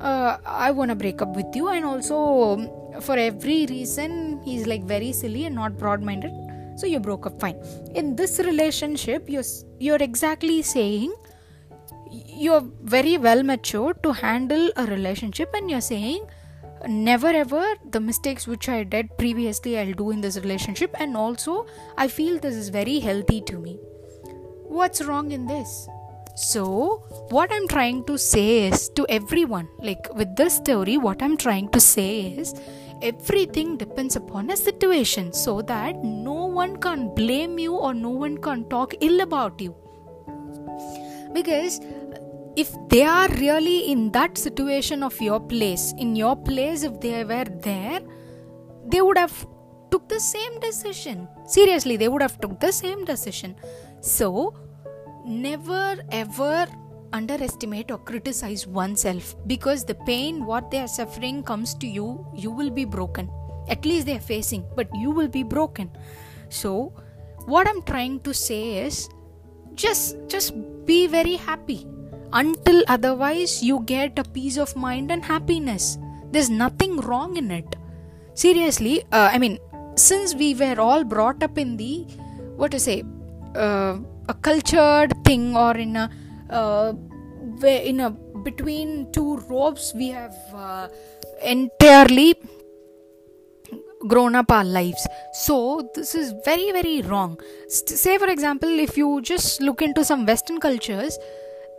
uh, 0.00 0.38
i 0.44 0.70
want 0.70 0.90
to 0.90 0.94
break 0.94 1.22
up 1.22 1.34
with 1.34 1.54
you. 1.54 1.68
And 1.68 1.84
also 1.84 2.52
um, 2.52 3.00
for 3.00 3.16
every 3.16 3.66
reason 3.66 4.40
he's 4.44 4.66
like 4.66 4.84
very 4.84 5.12
silly 5.12 5.44
and 5.46 5.54
not 5.54 5.76
broad 5.78 6.02
minded 6.02 6.32
so 6.80 6.86
you 6.86 7.00
broke 7.08 7.26
up 7.30 7.38
fine 7.40 7.56
in 7.94 8.14
this 8.16 8.38
relationship 8.50 9.28
you're 9.28 9.48
you're 9.78 10.02
exactly 10.10 10.60
saying 10.62 11.14
you're 12.44 12.66
very 12.82 13.16
well 13.18 13.42
matured 13.42 14.02
to 14.02 14.12
handle 14.12 14.70
a 14.76 14.86
relationship 14.86 15.50
and 15.54 15.70
you're 15.70 15.88
saying 15.92 16.22
never 16.88 17.28
ever 17.28 17.74
the 17.90 18.00
mistakes 18.00 18.46
which 18.46 18.68
I 18.68 18.84
did 18.84 19.16
previously 19.18 19.78
I'll 19.78 19.92
do 19.92 20.10
in 20.10 20.20
this 20.20 20.36
relationship, 20.38 20.94
and 20.98 21.16
also 21.16 21.66
I 21.96 22.08
feel 22.08 22.38
this 22.38 22.54
is 22.54 22.68
very 22.68 23.00
healthy 23.00 23.40
to 23.42 23.58
me. 23.58 23.78
What's 24.64 25.02
wrong 25.02 25.32
in 25.32 25.46
this? 25.46 25.88
So, 26.36 27.02
what 27.28 27.50
I'm 27.52 27.68
trying 27.68 28.04
to 28.04 28.16
say 28.16 28.68
is 28.68 28.88
to 28.90 29.06
everyone, 29.08 29.68
like 29.78 30.08
with 30.14 30.36
this 30.36 30.56
story, 30.56 30.96
what 30.96 31.22
I'm 31.22 31.36
trying 31.36 31.68
to 31.70 31.80
say 31.80 32.32
is 32.38 32.54
everything 33.02 33.76
depends 33.76 34.16
upon 34.16 34.50
a 34.50 34.56
situation 34.56 35.32
so 35.32 35.62
that 35.62 35.96
no 36.04 36.46
one 36.46 36.76
can 36.76 37.14
blame 37.14 37.58
you 37.58 37.74
or 37.74 37.94
no 37.94 38.10
one 38.10 38.38
can 38.38 38.68
talk 38.68 38.94
ill 39.00 39.20
about 39.20 39.60
you. 39.60 39.74
Because 41.32 41.80
if 42.56 42.70
they 42.88 43.02
are 43.02 43.28
really 43.36 43.90
in 43.90 44.10
that 44.12 44.36
situation 44.36 45.02
of 45.02 45.20
your 45.20 45.38
place 45.38 45.94
in 45.98 46.16
your 46.16 46.34
place 46.34 46.82
if 46.82 47.00
they 47.00 47.22
were 47.24 47.44
there 47.68 48.00
they 48.86 49.00
would 49.00 49.16
have 49.16 49.46
took 49.90 50.08
the 50.08 50.18
same 50.18 50.58
decision 50.58 51.28
seriously 51.46 51.96
they 51.96 52.08
would 52.08 52.22
have 52.22 52.40
took 52.40 52.58
the 52.58 52.72
same 52.72 53.04
decision 53.04 53.54
so 54.00 54.52
never 55.24 55.96
ever 56.10 56.66
underestimate 57.12 57.90
or 57.90 57.98
criticize 57.98 58.66
oneself 58.66 59.34
because 59.46 59.84
the 59.84 59.94
pain 59.94 60.44
what 60.44 60.70
they 60.70 60.78
are 60.78 60.88
suffering 60.88 61.42
comes 61.42 61.74
to 61.74 61.86
you 61.86 62.26
you 62.34 62.50
will 62.50 62.70
be 62.70 62.84
broken. 62.84 63.30
At 63.68 63.84
least 63.84 64.06
they 64.06 64.16
are 64.16 64.26
facing 64.34 64.64
but 64.76 64.88
you 64.94 65.10
will 65.10 65.28
be 65.28 65.42
broken. 65.42 65.90
So 66.48 66.92
what 67.46 67.68
i'm 67.68 67.82
trying 67.82 68.20
to 68.20 68.34
say 68.34 68.86
is 68.86 69.08
just 69.74 70.16
just 70.28 70.54
be 70.84 71.06
very 71.06 71.36
happy. 71.36 71.86
Until 72.32 72.84
otherwise 72.86 73.62
you 73.62 73.80
get 73.86 74.18
a 74.18 74.24
peace 74.24 74.56
of 74.56 74.76
mind 74.76 75.10
and 75.10 75.24
happiness. 75.24 75.98
There's 76.30 76.50
nothing 76.50 76.98
wrong 76.98 77.36
in 77.36 77.50
it. 77.50 77.76
Seriously 78.34 79.02
uh, 79.12 79.28
i 79.32 79.38
mean 79.38 79.58
since 79.96 80.34
we 80.34 80.54
were 80.54 80.78
all 80.80 81.04
brought 81.04 81.42
up 81.42 81.58
in 81.58 81.76
the 81.76 82.06
what 82.56 82.70
to 82.70 82.78
say 82.78 83.02
uh, 83.54 83.98
a 84.28 84.34
cultured 84.34 85.12
thing 85.24 85.56
or 85.56 85.76
in 85.76 85.96
a 85.96 86.10
uh, 86.50 86.92
in 87.62 88.00
a 88.00 88.10
between 88.44 89.10
two 89.12 89.36
ropes 89.48 89.92
we 89.94 90.08
have 90.08 90.34
uh, 90.54 90.88
entirely 91.42 92.34
grown 94.08 94.34
up 94.34 94.50
our 94.50 94.64
lives. 94.64 95.06
So 95.32 95.90
this 95.94 96.14
is 96.14 96.34
very 96.44 96.72
very 96.72 97.02
wrong. 97.02 97.38
Say 97.68 98.18
for 98.18 98.28
example 98.28 98.68
if 98.68 98.96
you 98.96 99.20
just 99.22 99.60
look 99.60 99.82
into 99.82 100.04
some 100.04 100.26
western 100.26 100.58
cultures 100.60 101.18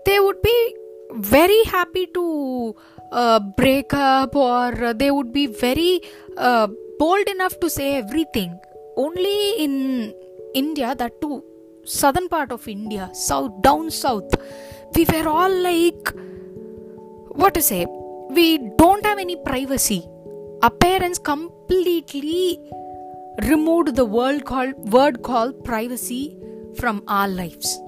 they 0.05 0.19
would 0.19 0.41
be 0.41 0.75
very 1.13 1.63
happy 1.65 2.07
to 2.13 2.75
uh, 3.11 3.39
break 3.57 3.93
up 3.93 4.35
or 4.35 4.93
they 4.93 5.11
would 5.11 5.33
be 5.33 5.47
very 5.47 6.01
uh, 6.37 6.67
bold 6.99 7.27
enough 7.27 7.59
to 7.59 7.69
say 7.69 7.95
everything. 7.95 8.57
Only 8.97 9.63
in 9.63 10.13
india 10.53 10.93
that 10.93 11.13
too 11.21 11.43
southern 11.83 12.27
part 12.29 12.51
of 12.51 12.67
india 12.67 13.09
south 13.13 13.61
down 13.61 13.89
south 13.89 14.35
we 14.95 15.05
were 15.05 15.27
all 15.27 15.53
like 15.69 16.13
what 17.33 17.53
to 17.53 17.61
say? 17.61 17.85
We 18.29 18.57
don't 18.77 19.05
have 19.05 19.17
any 19.17 19.35
privacy. 19.35 20.05
Our 20.61 20.69
parents 20.69 21.17
completely 21.17 22.59
removed 23.43 23.95
the 23.95 24.05
word 24.05 24.45
called 24.45 24.75
word 24.91 25.23
called 25.23 25.63
privacy 25.63 26.37
from 26.75 27.03
our 27.07 27.27
lives. 27.27 27.79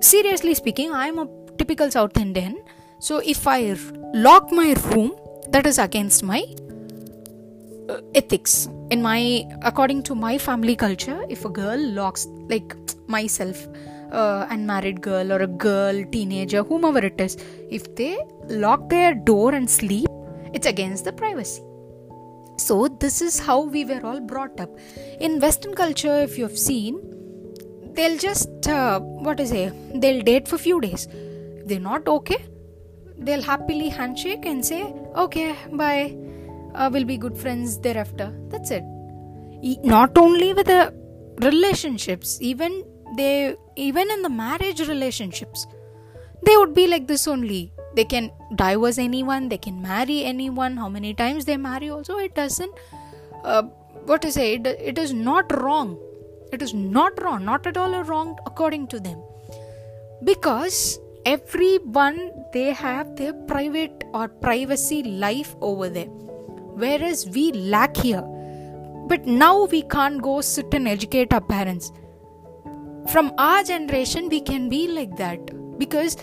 Seriously 0.00 0.54
speaking, 0.54 0.92
I 0.92 1.06
am 1.06 1.18
a 1.18 1.28
typical 1.56 1.90
South 1.90 2.16
Indian. 2.16 2.62
So 2.98 3.18
if 3.24 3.46
I 3.46 3.76
lock 4.12 4.50
my 4.50 4.72
room, 4.90 5.12
that 5.50 5.66
is 5.66 5.78
against 5.78 6.22
my 6.22 6.44
uh, 7.88 8.00
ethics. 8.14 8.68
In 8.90 9.02
my, 9.02 9.44
according 9.62 10.02
to 10.04 10.14
my 10.14 10.38
family 10.38 10.76
culture, 10.76 11.24
if 11.28 11.44
a 11.44 11.48
girl 11.48 11.78
locks, 11.78 12.26
like 12.48 12.74
myself, 13.06 13.66
uh, 14.12 14.46
unmarried 14.50 15.00
girl 15.00 15.32
or 15.32 15.40
a 15.42 15.46
girl, 15.46 16.04
teenager, 16.12 16.62
whomever 16.62 16.98
it 16.98 17.20
is, 17.20 17.36
if 17.70 17.94
they 17.96 18.18
lock 18.48 18.88
their 18.88 19.14
door 19.14 19.54
and 19.54 19.68
sleep, 19.68 20.08
it's 20.52 20.66
against 20.66 21.04
the 21.04 21.12
privacy. 21.12 21.62
So, 22.56 22.86
this 23.00 23.20
is 23.20 23.40
how 23.40 23.62
we 23.62 23.84
were 23.84 24.04
all 24.06 24.20
brought 24.20 24.60
up. 24.60 24.70
In 25.20 25.40
Western 25.40 25.74
culture, 25.74 26.18
if 26.18 26.38
you 26.38 26.44
have 26.44 26.56
seen, 26.56 27.00
they'll 27.94 28.18
just 28.18 28.68
uh, 28.68 28.98
what 29.00 29.40
is 29.40 29.52
it 29.52 30.00
they'll 30.00 30.22
date 30.22 30.48
for 30.48 30.58
few 30.58 30.80
days 30.80 31.06
they're 31.66 31.86
not 31.88 32.08
okay 32.08 32.40
they'll 33.18 33.46
happily 33.50 33.88
handshake 33.88 34.46
and 34.46 34.64
say 34.70 34.82
okay 35.24 35.54
bye 35.72 36.16
uh, 36.74 36.90
we'll 36.92 37.04
be 37.04 37.16
good 37.16 37.36
friends 37.36 37.78
thereafter. 37.78 38.32
That's 38.48 38.70
it. 38.70 38.84
Not 39.84 40.18
only 40.18 40.52
with 40.52 40.66
the 40.66 40.92
relationships 41.40 42.38
even 42.40 42.84
they 43.16 43.56
even 43.76 44.10
in 44.10 44.22
the 44.22 44.28
marriage 44.28 44.80
relationships 44.88 45.66
they 46.42 46.56
would 46.56 46.74
be 46.74 46.86
like 46.86 47.06
this 47.06 47.26
only. 47.26 47.72
They 47.94 48.04
can 48.04 48.30
divorce 48.56 48.98
anyone 48.98 49.48
they 49.48 49.58
can 49.58 49.80
marry 49.80 50.24
anyone. 50.24 50.76
How 50.76 50.88
many 50.88 51.14
times 51.14 51.44
they 51.44 51.56
marry 51.56 51.90
also 51.90 52.18
it 52.18 52.34
doesn't 52.34 52.72
uh, 53.44 53.62
what 54.04 54.20
to 54.22 54.32
say 54.32 54.54
it, 54.54 54.66
it 54.66 54.98
is 54.98 55.12
not 55.12 55.50
wrong. 55.62 55.98
It 56.52 56.60
is 56.60 56.74
not 56.74 57.22
wrong 57.22 57.44
not 57.44 57.66
at 57.66 57.76
all 57.76 58.02
wrong 58.04 58.36
according 58.46 58.88
to 58.88 59.00
them. 59.00 59.22
Because 60.24 60.98
everyone 61.24 62.32
they 62.52 62.72
have 62.72 63.16
their 63.16 63.32
private 63.32 64.04
or 64.12 64.28
privacy 64.28 65.02
life 65.02 65.56
over 65.60 65.88
there 65.88 66.08
whereas 66.74 67.28
we 67.28 67.52
lack 67.52 67.96
here. 67.96 68.22
But 69.06 69.26
now 69.26 69.66
we 69.66 69.82
can't 69.82 70.22
go 70.22 70.40
sit 70.40 70.72
and 70.72 70.88
educate 70.88 71.32
our 71.32 71.40
parents. 71.40 71.92
From 73.10 73.32
our 73.36 73.62
generation 73.62 74.28
we 74.28 74.40
can 74.40 74.68
be 74.68 74.88
like 74.88 75.16
that. 75.16 75.38
Because 75.78 76.16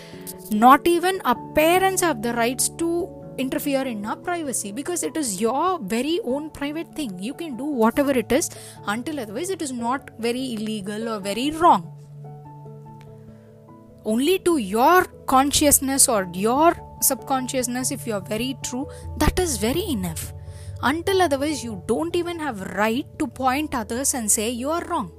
not 0.50 0.86
even 0.86 1.20
our 1.24 1.36
parents 1.54 2.02
have 2.02 2.22
the 2.22 2.34
rights 2.34 2.68
to 2.70 3.08
interfere 3.38 3.82
in 3.82 4.04
our 4.04 4.16
privacy. 4.16 4.72
Because 4.72 5.02
it 5.02 5.16
is 5.16 5.40
your 5.40 5.78
very 5.78 6.20
own 6.24 6.50
private 6.50 6.94
thing. 6.94 7.18
You 7.22 7.34
can 7.34 7.56
do 7.56 7.64
whatever 7.64 8.10
it 8.10 8.32
is. 8.32 8.50
Until 8.86 9.20
otherwise 9.20 9.50
it 9.50 9.62
is 9.62 9.72
not 9.72 10.10
very 10.18 10.54
illegal 10.54 11.08
or 11.08 11.20
very 11.20 11.50
wrong. 11.50 11.88
Only 14.04 14.40
to 14.40 14.56
your 14.56 15.04
consciousness 15.26 16.08
or 16.08 16.28
your 16.34 16.74
subconsciousness 17.02 17.90
if 17.90 18.06
you 18.06 18.14
are 18.14 18.20
very 18.20 18.56
true 18.62 18.86
that 19.16 19.38
is 19.38 19.56
very 19.56 19.84
enough 19.88 20.32
until 20.82 21.22
otherwise 21.22 21.62
you 21.62 21.82
don't 21.86 22.16
even 22.16 22.38
have 22.38 22.60
right 22.76 23.06
to 23.18 23.26
point 23.26 23.74
others 23.74 24.14
and 24.14 24.30
say 24.30 24.48
you 24.50 24.70
are 24.70 24.84
wrong. 24.84 25.10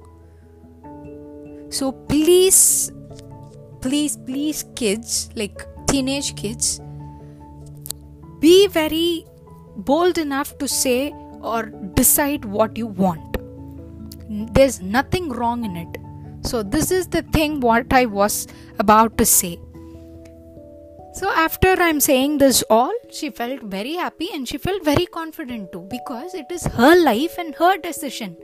So 1.70 1.92
please 1.92 2.92
please 3.80 4.16
please 4.16 4.64
kids 4.76 5.30
like 5.34 5.66
teenage 5.86 6.34
kids 6.36 6.80
be 8.40 8.66
very 8.68 9.26
bold 9.76 10.18
enough 10.18 10.56
to 10.58 10.68
say 10.68 11.12
or 11.40 11.64
decide 11.94 12.44
what 12.44 12.76
you 12.76 12.86
want. 12.86 13.36
There's 14.28 14.80
nothing 14.80 15.28
wrong 15.28 15.64
in 15.64 15.76
it. 15.76 15.98
So 16.46 16.62
this 16.62 16.90
is 16.90 17.06
the 17.08 17.22
thing 17.22 17.60
what 17.60 17.92
i 17.92 18.04
was 18.04 18.46
about 18.78 19.16
to 19.18 19.24
say 19.24 19.58
so 21.18 21.30
after 21.30 21.72
i'm 21.86 22.00
saying 22.00 22.38
this 22.38 22.62
all 22.68 22.94
she 23.16 23.30
felt 23.30 23.60
very 23.74 23.92
happy 23.94 24.28
and 24.34 24.48
she 24.48 24.58
felt 24.58 24.84
very 24.84 25.06
confident 25.06 25.70
too 25.72 25.86
because 25.90 26.34
it 26.34 26.46
is 26.50 26.66
her 26.66 26.94
life 27.00 27.36
and 27.38 27.54
her 27.54 27.76
decision. 27.78 28.36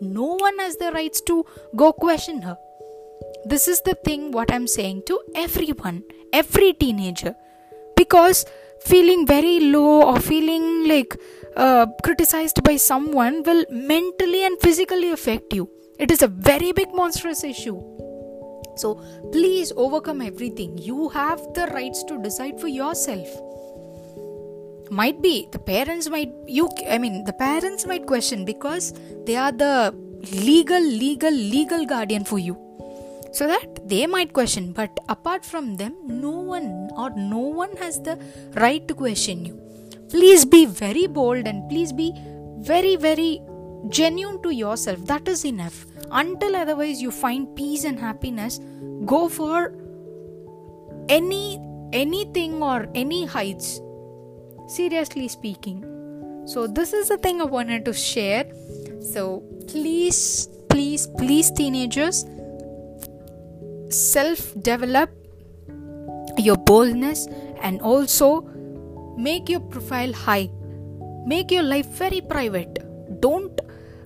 No 0.00 0.36
one 0.36 0.58
has 0.58 0.76
the 0.76 0.92
rights 0.92 1.20
to 1.22 1.44
go 1.74 1.92
question 1.92 2.42
her. 2.42 2.56
This 3.46 3.66
is 3.66 3.80
the 3.80 3.94
thing 3.94 4.30
what 4.30 4.52
i'm 4.52 4.66
saying 4.66 5.02
to 5.06 5.18
everyone 5.34 6.02
every 6.32 6.72
teenager. 6.74 7.34
Because 7.96 8.44
feeling 8.84 9.26
very 9.26 9.60
low 9.60 10.02
or 10.02 10.20
feeling 10.20 10.86
like 10.86 11.16
uh, 11.56 11.86
criticized 12.04 12.62
by 12.62 12.76
someone 12.76 13.42
will 13.42 13.64
mentally 13.70 14.44
and 14.44 14.60
physically 14.60 15.10
affect 15.12 15.54
you. 15.54 15.70
It 15.98 16.10
is 16.10 16.22
a 16.22 16.28
very 16.28 16.72
big 16.72 16.94
monstrous 16.94 17.42
issue 17.42 17.80
so 18.78 18.94
please 19.32 19.72
overcome 19.76 20.22
everything. 20.22 20.78
You 20.78 21.08
have 21.10 21.40
the 21.54 21.66
rights 21.68 22.02
to 22.04 22.22
decide 22.22 22.60
for 22.60 22.68
yourself. 22.68 23.28
Might 24.90 25.20
be 25.20 25.48
the 25.52 25.58
parents 25.58 26.08
might 26.08 26.32
you 26.46 26.70
i 26.88 26.96
mean 26.96 27.24
the 27.24 27.32
parents 27.34 27.86
might 27.86 28.06
question 28.06 28.46
because 28.46 28.94
they 29.26 29.36
are 29.36 29.52
the 29.52 29.94
legal 30.32 30.80
legal 30.80 31.30
legal 31.30 31.84
guardian 31.84 32.24
for 32.24 32.38
you. 32.38 32.56
So 33.32 33.46
that 33.46 33.86
they 33.86 34.06
might 34.06 34.32
question 34.32 34.72
but 34.72 34.98
apart 35.08 35.44
from 35.44 35.76
them 35.76 35.94
no 36.06 36.30
one 36.30 36.88
or 36.96 37.10
no 37.10 37.38
one 37.38 37.76
has 37.76 38.00
the 38.00 38.18
right 38.54 38.86
to 38.88 38.94
question 38.94 39.44
you. 39.44 39.60
Please 40.08 40.46
be 40.46 40.64
very 40.64 41.06
bold 41.06 41.46
and 41.46 41.68
please 41.68 41.92
be 41.92 42.12
very 42.60 42.96
very 42.96 43.42
genuine 43.90 44.42
to 44.42 44.50
yourself. 44.50 45.04
That 45.06 45.28
is 45.28 45.44
enough 45.44 45.84
until 46.10 46.56
otherwise 46.56 47.00
you 47.00 47.10
find 47.10 47.54
peace 47.56 47.84
and 47.84 47.98
happiness 47.98 48.60
go 49.04 49.28
for 49.28 49.74
any 51.08 51.60
anything 51.92 52.62
or 52.62 52.86
any 52.94 53.24
heights 53.24 53.80
seriously 54.66 55.28
speaking. 55.28 55.84
So 56.46 56.66
this 56.66 56.92
is 56.92 57.08
the 57.08 57.18
thing 57.18 57.40
i 57.40 57.44
wanted 57.44 57.84
to 57.86 57.92
share. 57.92 58.44
So 59.00 59.42
please 59.66 60.48
please 60.68 61.06
please 61.18 61.50
teenagers 61.50 62.24
self 63.90 64.54
develop 64.62 65.10
your 66.36 66.56
boldness 66.56 67.26
and 67.62 67.80
also 67.80 68.42
make 69.16 69.48
your 69.48 69.60
profile 69.60 70.12
high. 70.12 70.50
Make 71.26 71.50
your 71.50 71.62
life 71.62 71.86
very 71.86 72.20
private. 72.20 72.78
Don't 73.20 73.57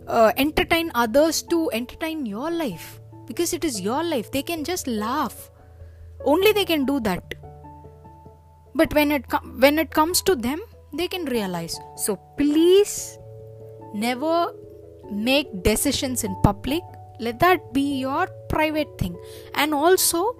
uh, 0.06 0.32
entertain 0.36 0.90
others 0.94 1.42
to 1.42 1.70
entertain 1.72 2.26
your 2.26 2.50
life. 2.50 3.00
Because 3.26 3.52
it 3.52 3.64
is 3.64 3.80
your 3.80 4.02
life. 4.02 4.30
They 4.30 4.42
can 4.42 4.64
just 4.64 4.86
laugh. 4.86 5.50
Only 6.24 6.52
they 6.52 6.64
can 6.64 6.84
do 6.84 7.00
that. 7.00 7.34
But 8.74 8.94
when 8.94 9.10
it 9.10 9.28
com- 9.28 9.60
when 9.60 9.78
it 9.78 9.90
comes 9.90 10.22
to 10.22 10.34
them 10.34 10.60
they 10.92 11.08
can 11.08 11.24
realize. 11.26 11.78
So 11.96 12.16
please 12.36 13.18
never 13.94 14.52
make 15.10 15.62
decisions 15.62 16.24
in 16.24 16.34
public. 16.42 16.82
Let 17.20 17.38
that 17.40 17.72
be 17.72 17.98
your 18.00 18.28
private 18.48 18.98
thing. 18.98 19.16
And 19.54 19.74
also 19.74 20.36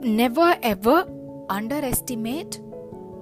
never 0.00 0.56
ever 0.62 1.06
underestimate 1.48 2.60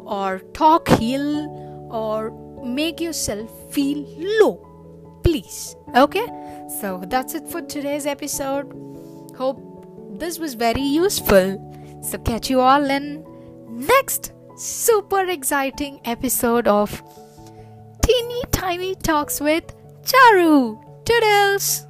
or 0.05 0.41
talk 0.53 0.89
ill 1.01 1.49
or 1.91 2.31
make 2.65 3.01
yourself 3.01 3.51
feel 3.73 4.05
low 4.41 4.72
okay? 5.95 6.27
So 6.81 7.03
that's 7.07 7.35
it 7.35 7.49
for 7.49 7.63
today's 7.63 8.07
episode. 8.07 8.73
Hope 9.37 9.61
this 10.19 10.39
was 10.39 10.55
very 10.55 10.83
useful. 10.83 12.01
So 12.03 12.19
catch 12.19 12.51
you 12.51 12.61
all 12.61 12.91
in 12.91 13.25
next 13.71 14.33
super 14.57 15.27
exciting 15.27 16.01
episode 16.05 16.69
of 16.69 17.03
teeny 18.03 18.43
tiny 18.53 18.95
talks 18.95 19.41
with 19.41 19.65
charu. 20.05 20.79
Toodles 21.05 21.87